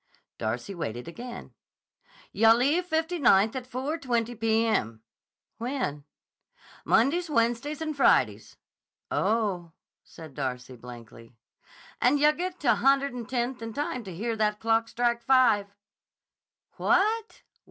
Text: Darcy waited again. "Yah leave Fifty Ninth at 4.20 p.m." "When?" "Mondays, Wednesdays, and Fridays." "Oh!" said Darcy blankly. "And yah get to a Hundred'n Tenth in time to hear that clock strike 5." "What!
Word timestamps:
Darcy 0.39 0.73
waited 0.73 1.07
again. 1.07 1.53
"Yah 2.31 2.53
leave 2.55 2.87
Fifty 2.87 3.19
Ninth 3.19 3.55
at 3.55 3.69
4.20 3.69 4.39
p.m." 4.39 5.03
"When?" 5.59 6.05
"Mondays, 6.83 7.29
Wednesdays, 7.29 7.81
and 7.83 7.95
Fridays." 7.95 8.57
"Oh!" 9.11 9.73
said 10.03 10.33
Darcy 10.33 10.75
blankly. 10.75 11.35
"And 12.01 12.19
yah 12.19 12.31
get 12.31 12.59
to 12.61 12.71
a 12.71 12.75
Hundred'n 12.77 13.27
Tenth 13.27 13.61
in 13.61 13.73
time 13.73 14.03
to 14.05 14.15
hear 14.15 14.35
that 14.37 14.59
clock 14.59 14.87
strike 14.87 15.21
5." 15.21 15.67
"What! 16.77 17.43